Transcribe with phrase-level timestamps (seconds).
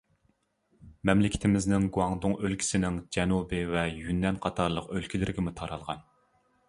[1.09, 6.03] مەملىكىتىمىزنىڭ گۇاڭدۇڭ ئۆلكىسىنىڭ جەنۇبى ۋە يۈننەن قاتارلىق ئۆلكىلىرىگىمۇ تارالغان.